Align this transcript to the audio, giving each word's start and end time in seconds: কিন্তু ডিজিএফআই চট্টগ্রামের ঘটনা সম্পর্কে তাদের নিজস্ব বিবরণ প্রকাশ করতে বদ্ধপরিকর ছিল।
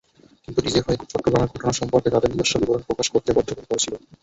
কিন্তু 0.45 0.59
ডিজিএফআই 0.61 0.97
চট্টগ্রামের 1.03 1.51
ঘটনা 1.53 1.73
সম্পর্কে 1.79 2.13
তাদের 2.13 2.31
নিজস্ব 2.31 2.53
বিবরণ 2.61 2.83
প্রকাশ 2.87 3.07
করতে 3.13 3.29
বদ্ধপরিকর 3.31 3.81
ছিল। 3.83 3.93